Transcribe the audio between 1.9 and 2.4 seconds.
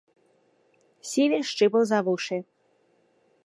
за вушы.